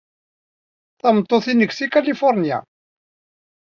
[1.01, 2.57] Tameṭṭut-nnek seg Kalifuṛnya.